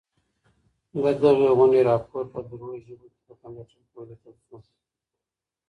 د 1.03 1.03
دغي 1.23 1.47
غونډې 1.57 1.81
راپور 1.89 2.23
په 2.33 2.39
درو 2.47 2.69
ژبو 2.85 3.07
کي 3.13 3.19
په 3.27 3.33
کمپیوټر 3.41 3.79
کي 3.87 3.93
ولیکل 3.99 4.35
سو. 4.45 4.57